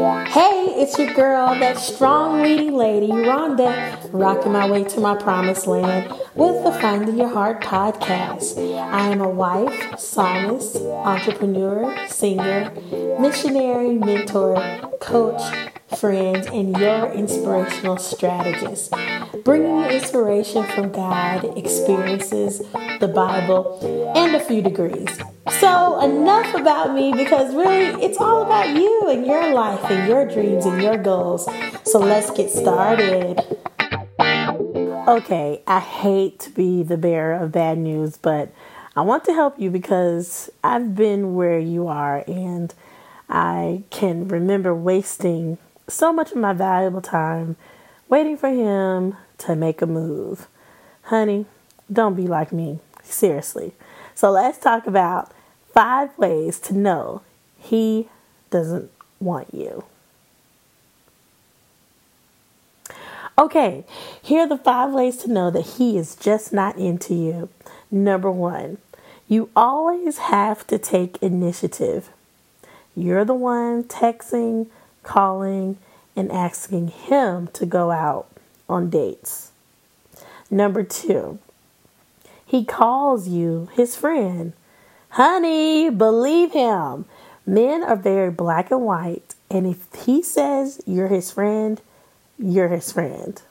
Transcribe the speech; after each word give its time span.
Hey, 0.00 0.76
it's 0.78 0.98
your 0.98 1.12
girl, 1.12 1.54
that 1.60 1.78
strong 1.78 2.40
leading 2.40 2.72
lady, 2.72 3.08
Rhonda, 3.08 4.00
rocking 4.12 4.52
my 4.52 4.66
way 4.66 4.82
to 4.84 4.98
my 4.98 5.14
promised 5.14 5.66
land 5.66 6.10
with 6.34 6.64
the 6.64 6.72
Finding 6.72 7.18
Your 7.18 7.28
Heart 7.28 7.60
podcast. 7.60 8.56
I 8.78 9.08
am 9.08 9.20
a 9.20 9.28
wife, 9.28 9.98
psalmist, 9.98 10.76
entrepreneur, 10.76 12.08
singer, 12.08 12.72
missionary, 13.20 13.96
mentor, 13.96 14.56
coach, 15.02 15.42
friend, 15.98 16.46
and 16.46 16.74
your 16.78 17.12
inspirational 17.12 17.98
strategist. 17.98 18.94
Bringing 19.44 19.84
inspiration 19.84 20.64
from 20.68 20.92
God, 20.92 21.58
experiences, 21.58 22.60
the 23.00 23.12
Bible, 23.14 24.12
and 24.16 24.34
a 24.34 24.40
few 24.40 24.62
degrees. 24.62 25.20
So, 25.48 26.00
enough 26.02 26.54
about 26.54 26.94
me 26.94 27.12
because 27.12 27.54
really 27.54 28.02
it's 28.04 28.18
all 28.18 28.42
about 28.42 28.76
you 28.76 29.08
and 29.08 29.26
your 29.26 29.54
life 29.54 29.82
and 29.90 30.06
your 30.06 30.26
dreams 30.26 30.66
and 30.66 30.82
your 30.82 30.98
goals. 30.98 31.48
So, 31.84 31.98
let's 31.98 32.30
get 32.30 32.50
started. 32.50 33.40
Okay, 35.08 35.62
I 35.66 35.80
hate 35.80 36.38
to 36.40 36.50
be 36.50 36.82
the 36.82 36.98
bearer 36.98 37.34
of 37.34 37.52
bad 37.52 37.78
news, 37.78 38.18
but 38.18 38.52
I 38.94 39.00
want 39.00 39.24
to 39.24 39.32
help 39.32 39.58
you 39.58 39.70
because 39.70 40.50
I've 40.62 40.94
been 40.94 41.34
where 41.34 41.58
you 41.58 41.88
are 41.88 42.22
and 42.28 42.74
I 43.28 43.84
can 43.90 44.28
remember 44.28 44.74
wasting 44.74 45.58
so 45.88 46.12
much 46.12 46.32
of 46.32 46.36
my 46.36 46.52
valuable 46.52 47.00
time 47.00 47.56
waiting 48.08 48.36
for 48.36 48.50
him 48.50 49.16
to 49.38 49.56
make 49.56 49.80
a 49.80 49.86
move. 49.86 50.48
Honey, 51.04 51.46
don't 51.90 52.14
be 52.14 52.26
like 52.26 52.52
me. 52.52 52.80
Seriously. 53.02 53.72
So 54.14 54.30
let's 54.30 54.58
talk 54.58 54.86
about 54.86 55.32
five 55.72 56.16
ways 56.18 56.58
to 56.60 56.74
know 56.74 57.22
he 57.58 58.08
doesn't 58.50 58.90
want 59.20 59.52
you. 59.54 59.84
Okay, 63.38 63.84
here 64.20 64.42
are 64.42 64.48
the 64.48 64.58
five 64.58 64.92
ways 64.92 65.16
to 65.18 65.30
know 65.30 65.50
that 65.50 65.62
he 65.78 65.96
is 65.96 66.14
just 66.14 66.52
not 66.52 66.76
into 66.76 67.14
you. 67.14 67.48
Number 67.90 68.30
one, 68.30 68.78
you 69.28 69.48
always 69.56 70.18
have 70.18 70.66
to 70.66 70.78
take 70.78 71.22
initiative. 71.22 72.10
You're 72.94 73.24
the 73.24 73.34
one 73.34 73.84
texting, 73.84 74.66
calling, 75.02 75.78
and 76.14 76.30
asking 76.30 76.88
him 76.88 77.46
to 77.54 77.64
go 77.64 77.90
out 77.90 78.26
on 78.68 78.90
dates. 78.90 79.52
Number 80.50 80.82
two, 80.82 81.38
he 82.44 82.64
calls 82.64 83.28
you 83.28 83.68
his 83.72 83.96
friend. 83.96 84.52
Honey, 85.10 85.90
believe 85.90 86.52
him. 86.52 87.04
Men 87.46 87.82
are 87.82 87.96
very 87.96 88.30
black 88.30 88.70
and 88.70 88.82
white, 88.82 89.34
and 89.50 89.66
if 89.66 89.86
he 90.04 90.22
says 90.22 90.80
you're 90.86 91.08
his 91.08 91.32
friend, 91.32 91.80
you're 92.38 92.68
his 92.68 92.92
friend. 92.92 93.42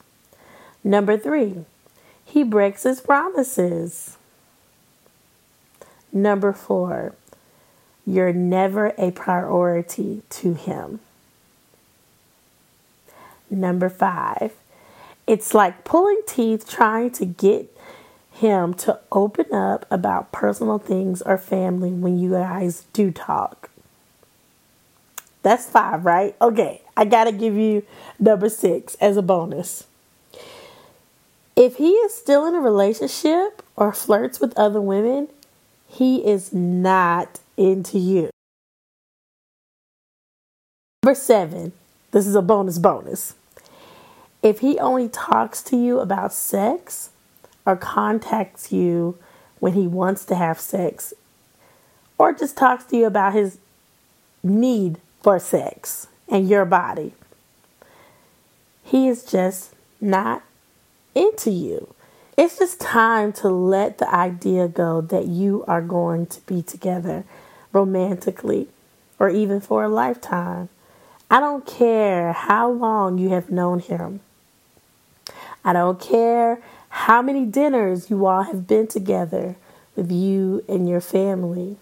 Number 0.84 1.18
three, 1.18 1.66
he 2.24 2.44
breaks 2.44 2.84
his 2.84 3.02
promises. 3.02 4.18
Number 6.14 6.54
four, 6.54 7.14
you're 8.06 8.34
never 8.34 8.94
a 8.98 9.12
priority 9.12 10.22
to 10.30 10.54
him. 10.54 11.00
Number 13.50 13.90
five, 13.90 14.54
it's 15.28 15.54
like 15.54 15.84
pulling 15.84 16.22
teeth 16.26 16.70
trying 16.70 17.12
to 17.12 17.26
get 17.26 17.76
him 18.40 18.74
to 18.74 19.00
open 19.12 19.54
up 19.54 19.86
about 19.92 20.32
personal 20.32 20.80
things 20.80 21.22
or 21.22 21.38
family 21.38 21.92
when 21.92 22.18
you 22.18 22.32
guys 22.32 22.86
do 22.94 23.12
talk. 23.12 23.70
That's 25.42 25.70
five, 25.70 26.06
right? 26.06 26.36
Okay, 26.42 26.82
I 26.98 27.06
gotta 27.06 27.32
give 27.32 27.56
you 27.56 27.84
number 28.20 28.50
six 28.50 28.96
as 28.96 29.18
a 29.18 29.22
bonus. 29.22 29.86
If 31.56 31.76
he 31.76 31.92
is 31.92 32.14
still 32.14 32.46
in 32.46 32.56
a 32.56 32.60
relationship 32.60 33.62
or 33.76 33.92
flirts 33.92 34.40
with 34.40 34.58
other 34.58 34.82
women, 34.82 35.28
he 35.88 36.26
is 36.26 36.54
not 36.54 37.40
into 37.58 38.00
you. 38.00 38.30
Number 41.04 41.16
seven, 41.16 41.74
this 42.12 42.26
is 42.26 42.36
a 42.36 42.42
bonus 42.42 42.78
bonus. 42.78 43.36
If 44.42 44.60
he 44.60 44.80
only 44.80 45.10
talks 45.10 45.62
to 45.64 45.78
you 45.78 46.00
about 46.00 46.32
sex 46.32 47.10
or 47.70 47.76
contacts 47.76 48.72
you 48.72 49.16
when 49.60 49.74
he 49.74 49.86
wants 49.86 50.26
to 50.26 50.34
have 50.34 50.60
sex 50.60 51.14
or 52.18 52.34
just 52.34 52.58
talks 52.58 52.84
to 52.86 52.98
you 52.98 53.06
about 53.06 53.34
his 53.34 53.60
need 54.42 54.98
for 55.22 55.38
sex 55.38 56.08
and 56.28 56.50
your 56.50 56.66
body, 56.66 57.14
he 58.84 59.08
is 59.08 59.24
just 59.24 59.72
not 60.02 60.42
into 61.14 61.52
you. 61.52 61.94
It's 62.36 62.58
just 62.58 62.80
time 62.82 63.32
to 63.34 63.50
let 63.50 64.00
the 64.00 64.12
idea 64.12 64.68
go 64.68 65.02
that 65.02 65.28
you 65.28 65.64
are 65.68 65.84
going 65.84 66.26
to 66.26 66.42
be 66.48 66.64
together 66.64 67.24
romantically 67.72 68.68
or 69.20 69.30
even 69.30 69.62
for 69.62 69.84
a 69.84 69.90
lifetime. 69.90 70.70
I 71.30 71.40
don't 71.40 71.68
care 71.68 72.34
how 72.34 72.72
long 72.72 73.20
you 73.20 73.30
have 73.30 73.52
known 73.52 73.78
him. 73.78 74.22
I 75.64 75.74
don't 75.74 76.02
care 76.02 76.64
how 77.06 77.22
many 77.22 77.46
dinners 77.46 78.10
you 78.10 78.26
all 78.26 78.44
have 78.44 78.68
been 78.68 78.86
together 78.86 79.56
with 79.96 80.12
you 80.12 80.62
and 80.68 80.88
your 80.88 81.00
family. 81.00 81.78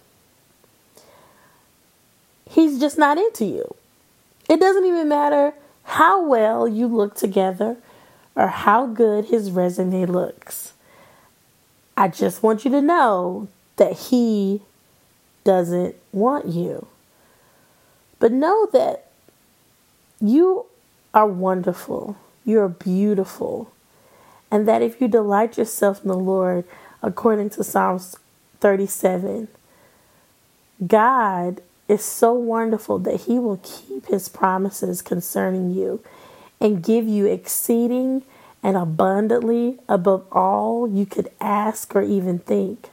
He's 2.48 2.80
just 2.80 3.00
not 3.00 3.18
into 3.18 3.44
you. 3.44 3.76
It 4.48 4.60
doesn't 4.60 4.86
even 4.86 5.10
matter 5.10 5.54
how 5.84 6.24
well 6.24 6.68
you 6.68 6.86
look 6.86 7.16
together 7.16 7.78
or 8.36 8.48
how 8.48 8.86
good 8.86 9.26
his 9.26 9.50
resume 9.50 10.06
looks. 10.06 10.74
I 11.98 12.10
just 12.10 12.44
want 12.44 12.64
you 12.64 12.70
to 12.70 12.82
know 12.82 13.48
that 13.78 13.94
he 13.94 14.62
doesn't 15.44 15.96
want 16.12 16.46
you. 16.46 16.86
But 18.20 18.32
know 18.32 18.68
that 18.72 19.08
you 20.22 20.68
are 21.12 21.28
wonderful. 21.28 22.18
You're 22.46 22.70
beautiful. 22.70 23.72
And 24.50 24.68
that 24.68 24.82
if 24.82 25.02
you 25.02 25.08
delight 25.08 25.58
yourself 25.58 26.02
in 26.02 26.08
the 26.08 26.18
Lord, 26.18 26.64
according 27.02 27.50
to 27.52 27.64
Psalms 27.64 28.16
37, 28.60 29.48
God 30.86 31.62
is 31.88 32.04
so 32.04 32.34
wonderful 32.34 33.00
that 33.00 33.22
He 33.22 33.40
will 33.40 33.60
keep 33.64 34.08
His 34.08 34.30
promises 34.30 35.02
concerning 35.02 35.72
you 35.72 36.04
and 36.60 36.84
give 36.84 37.08
you 37.08 37.26
exceeding 37.26 38.24
and 38.64 38.76
abundantly 38.76 39.80
above 39.88 40.26
all 40.32 40.88
you 40.88 41.06
could 41.06 41.30
ask 41.40 41.96
or 41.96 42.02
even 42.02 42.40
think. 42.40 42.90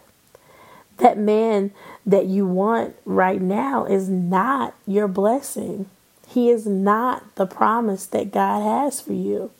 That 0.98 1.19
man 1.19 1.72
that 2.06 2.26
you 2.26 2.47
want 2.47 2.94
right 3.04 3.41
now 3.41 3.84
is 3.84 4.09
not 4.09 4.75
your 4.86 5.09
blessing. 5.09 5.86
He 6.28 6.50
is 6.50 6.66
not 6.66 7.34
the 7.34 7.47
promise 7.47 8.06
that 8.06 8.31
God 8.31 8.62
has 8.62 9.00
for 9.00 9.12
you. 9.12 9.50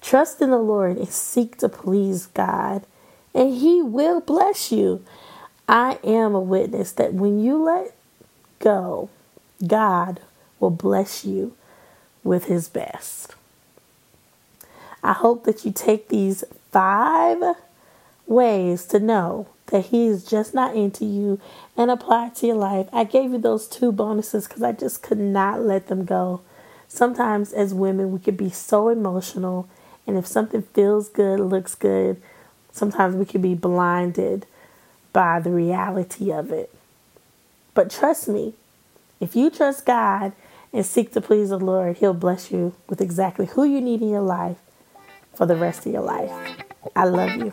Trust 0.00 0.40
in 0.40 0.50
the 0.50 0.58
Lord 0.58 0.96
and 0.96 1.08
seek 1.08 1.58
to 1.58 1.68
please 1.68 2.26
God, 2.26 2.84
and 3.34 3.54
He 3.54 3.82
will 3.82 4.20
bless 4.20 4.72
you. 4.72 5.04
I 5.68 5.98
am 6.02 6.34
a 6.34 6.40
witness 6.40 6.92
that 6.92 7.14
when 7.14 7.40
you 7.40 7.62
let 7.62 7.94
go, 8.58 9.08
God 9.66 10.20
will 10.58 10.70
bless 10.70 11.24
you 11.24 11.54
with 12.24 12.46
His 12.46 12.68
best. 12.68 13.34
I 15.02 15.12
hope 15.12 15.44
that 15.44 15.64
you 15.64 15.72
take 15.72 16.08
these 16.08 16.44
five 16.70 17.42
ways 18.26 18.84
to 18.86 19.00
know 19.00 19.48
that 19.66 19.86
He 19.86 20.06
is 20.06 20.24
just 20.24 20.54
not 20.54 20.74
into 20.74 21.04
you 21.04 21.40
and 21.76 21.90
apply 21.90 22.30
to 22.36 22.46
your 22.46 22.56
life. 22.56 22.88
I 22.92 23.04
gave 23.04 23.32
you 23.32 23.38
those 23.38 23.66
two 23.66 23.92
bonuses 23.92 24.46
because 24.46 24.62
I 24.62 24.72
just 24.72 25.02
could 25.02 25.18
not 25.18 25.62
let 25.62 25.86
them 25.88 26.04
go. 26.04 26.42
Sometimes, 26.88 27.52
as 27.52 27.72
women, 27.72 28.12
we 28.12 28.18
could 28.18 28.36
be 28.36 28.50
so 28.50 28.88
emotional, 28.88 29.68
and 30.10 30.18
if 30.18 30.26
something 30.26 30.62
feels 30.62 31.08
good, 31.08 31.38
looks 31.38 31.76
good, 31.76 32.20
sometimes 32.72 33.14
we 33.14 33.24
can 33.24 33.40
be 33.40 33.54
blinded 33.54 34.44
by 35.12 35.38
the 35.38 35.52
reality 35.52 36.32
of 36.32 36.50
it. 36.50 36.74
But 37.74 37.92
trust 37.92 38.26
me, 38.26 38.54
if 39.20 39.36
you 39.36 39.50
trust 39.50 39.86
God 39.86 40.32
and 40.72 40.84
seek 40.84 41.12
to 41.12 41.20
please 41.20 41.50
the 41.50 41.60
Lord, 41.60 41.98
He'll 41.98 42.12
bless 42.12 42.50
you 42.50 42.74
with 42.88 43.00
exactly 43.00 43.46
who 43.46 43.62
you 43.62 43.80
need 43.80 44.02
in 44.02 44.08
your 44.08 44.20
life 44.20 44.56
for 45.32 45.46
the 45.46 45.54
rest 45.54 45.86
of 45.86 45.92
your 45.92 46.02
life. 46.02 46.32
I 46.96 47.04
love 47.04 47.30
you. 47.36 47.52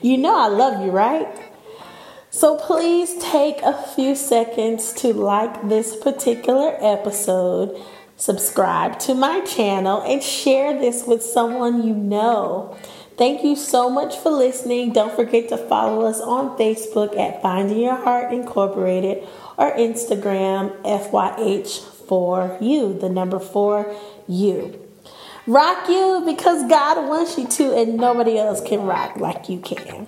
You 0.00 0.16
know 0.16 0.38
I 0.38 0.46
love 0.46 0.84
you, 0.84 0.92
right? 0.92 1.49
So 2.40 2.56
please 2.56 3.16
take 3.20 3.60
a 3.60 3.74
few 3.74 4.14
seconds 4.14 4.94
to 4.94 5.12
like 5.12 5.68
this 5.68 5.94
particular 5.94 6.74
episode, 6.80 7.78
subscribe 8.16 8.98
to 9.00 9.14
my 9.14 9.40
channel, 9.40 10.00
and 10.00 10.22
share 10.22 10.72
this 10.72 11.06
with 11.06 11.22
someone 11.22 11.86
you 11.86 11.94
know 11.94 12.74
Thank 13.18 13.44
you 13.44 13.56
so 13.56 13.90
much 13.90 14.16
for 14.16 14.30
listening. 14.30 14.94
Don't 14.94 15.14
forget 15.14 15.50
to 15.50 15.58
follow 15.58 16.06
us 16.06 16.22
on 16.22 16.56
Facebook 16.56 17.14
at 17.18 17.42
Finding 17.42 17.80
Your 17.80 17.96
Heart 17.96 18.32
Incorporated 18.32 19.28
or 19.58 19.76
Instagram 19.76 20.74
FYH4U, 20.84 22.98
the 22.98 23.10
number 23.10 23.38
4U. 23.38 24.78
Rock 25.46 25.88
you 25.90 26.22
because 26.24 26.66
God 26.70 27.06
wants 27.06 27.36
you 27.36 27.46
to, 27.48 27.76
and 27.76 27.98
nobody 27.98 28.38
else 28.38 28.62
can 28.66 28.86
rock 28.86 29.18
like 29.18 29.50
you 29.50 29.60
can. 29.60 30.06